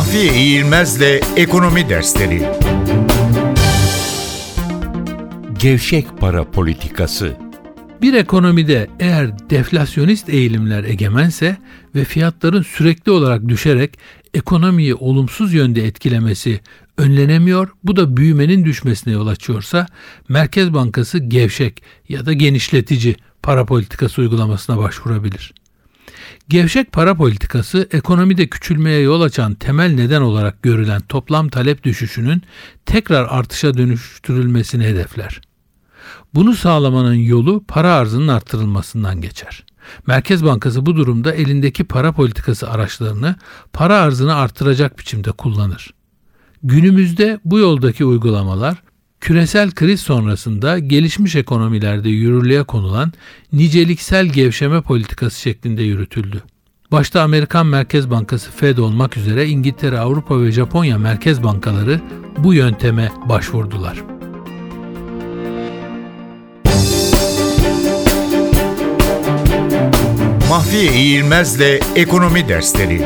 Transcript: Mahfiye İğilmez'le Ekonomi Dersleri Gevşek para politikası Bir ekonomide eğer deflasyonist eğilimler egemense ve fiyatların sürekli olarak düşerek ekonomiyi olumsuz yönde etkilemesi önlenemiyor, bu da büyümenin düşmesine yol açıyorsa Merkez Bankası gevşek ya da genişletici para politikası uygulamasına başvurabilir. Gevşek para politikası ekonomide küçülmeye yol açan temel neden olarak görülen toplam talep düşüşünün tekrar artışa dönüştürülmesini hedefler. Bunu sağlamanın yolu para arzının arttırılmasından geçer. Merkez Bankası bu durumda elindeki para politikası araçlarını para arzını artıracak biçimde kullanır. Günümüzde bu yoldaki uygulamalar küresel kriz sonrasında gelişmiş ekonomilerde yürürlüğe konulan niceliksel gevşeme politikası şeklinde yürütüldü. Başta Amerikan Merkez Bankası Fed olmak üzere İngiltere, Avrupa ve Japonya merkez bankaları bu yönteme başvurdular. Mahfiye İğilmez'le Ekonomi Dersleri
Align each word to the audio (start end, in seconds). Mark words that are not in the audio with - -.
Mahfiye 0.00 0.34
İğilmez'le 0.34 1.20
Ekonomi 1.36 1.88
Dersleri 1.88 2.48
Gevşek 5.58 6.06
para 6.20 6.50
politikası 6.50 7.36
Bir 8.02 8.14
ekonomide 8.14 8.90
eğer 9.00 9.50
deflasyonist 9.50 10.28
eğilimler 10.28 10.84
egemense 10.84 11.56
ve 11.94 12.04
fiyatların 12.04 12.62
sürekli 12.62 13.12
olarak 13.12 13.48
düşerek 13.48 13.98
ekonomiyi 14.34 14.94
olumsuz 14.94 15.54
yönde 15.54 15.86
etkilemesi 15.86 16.60
önlenemiyor, 16.98 17.68
bu 17.84 17.96
da 17.96 18.16
büyümenin 18.16 18.64
düşmesine 18.64 19.12
yol 19.12 19.26
açıyorsa 19.26 19.86
Merkez 20.28 20.74
Bankası 20.74 21.18
gevşek 21.18 21.82
ya 22.08 22.26
da 22.26 22.32
genişletici 22.32 23.16
para 23.42 23.66
politikası 23.66 24.20
uygulamasına 24.20 24.78
başvurabilir. 24.78 25.59
Gevşek 26.48 26.92
para 26.92 27.14
politikası 27.14 27.88
ekonomide 27.92 28.48
küçülmeye 28.48 29.00
yol 29.00 29.20
açan 29.20 29.54
temel 29.54 29.94
neden 29.94 30.20
olarak 30.20 30.62
görülen 30.62 31.00
toplam 31.00 31.48
talep 31.48 31.84
düşüşünün 31.84 32.42
tekrar 32.86 33.26
artışa 33.30 33.74
dönüştürülmesini 33.74 34.84
hedefler. 34.84 35.40
Bunu 36.34 36.54
sağlamanın 36.54 37.14
yolu 37.14 37.64
para 37.68 37.94
arzının 37.94 38.28
arttırılmasından 38.28 39.20
geçer. 39.20 39.64
Merkez 40.06 40.44
Bankası 40.44 40.86
bu 40.86 40.96
durumda 40.96 41.32
elindeki 41.32 41.84
para 41.84 42.12
politikası 42.12 42.70
araçlarını 42.70 43.36
para 43.72 43.96
arzını 43.96 44.34
artıracak 44.34 44.98
biçimde 44.98 45.32
kullanır. 45.32 45.94
Günümüzde 46.62 47.40
bu 47.44 47.58
yoldaki 47.58 48.04
uygulamalar 48.04 48.82
küresel 49.20 49.70
kriz 49.70 50.00
sonrasında 50.00 50.78
gelişmiş 50.78 51.36
ekonomilerde 51.36 52.08
yürürlüğe 52.08 52.62
konulan 52.62 53.12
niceliksel 53.52 54.26
gevşeme 54.26 54.80
politikası 54.80 55.40
şeklinde 55.40 55.82
yürütüldü. 55.82 56.42
Başta 56.92 57.22
Amerikan 57.22 57.66
Merkez 57.66 58.10
Bankası 58.10 58.50
Fed 58.50 58.78
olmak 58.78 59.16
üzere 59.16 59.48
İngiltere, 59.48 59.98
Avrupa 59.98 60.42
ve 60.42 60.52
Japonya 60.52 60.98
merkez 60.98 61.42
bankaları 61.42 62.00
bu 62.38 62.54
yönteme 62.54 63.12
başvurdular. 63.28 64.02
Mahfiye 70.48 70.92
İğilmez'le 70.92 71.80
Ekonomi 71.96 72.48
Dersleri 72.48 73.02